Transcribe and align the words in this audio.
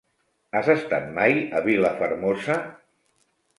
Has 0.59 0.71
estat 0.75 1.11
mai 1.19 1.37
a 1.59 1.63
Vilafermosa? 1.69 2.59